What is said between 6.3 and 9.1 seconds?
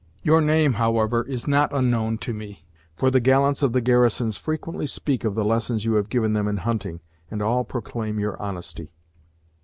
them in hunting, and all proclaim your honesty."